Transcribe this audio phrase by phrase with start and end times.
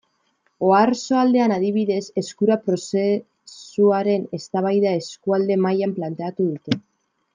[0.67, 6.81] Oarsoaldean, adibidez, Eskura prozesuaren eztabaida eskualde mailan planteatu dute.